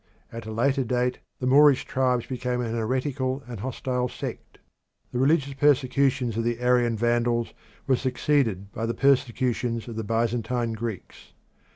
At 0.31 0.47
a 0.47 0.51
later 0.51 0.83
date 0.83 1.19
the 1.39 1.45
Moorish 1.45 1.85
tribes 1.85 2.25
became 2.25 2.59
an 2.59 2.73
heretical 2.75 3.43
and 3.45 3.59
hostile 3.59 4.09
sect; 4.09 4.57
the 5.11 5.19
religious 5.19 5.53
persecutions 5.53 6.35
of 6.37 6.43
the 6.43 6.59
Arian 6.59 6.95
Vandals 6.97 7.53
were 7.85 7.95
succeeded 7.95 8.71
by 8.71 8.87
the 8.87 8.95
persecutions 8.95 9.87
of 9.87 9.95
the 9.95 10.03
Byzantine 10.03 10.73
Greeks. 10.73 11.33